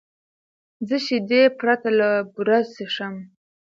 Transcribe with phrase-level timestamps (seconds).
[0.87, 3.15] زه شیدې پرته له بوره څښم.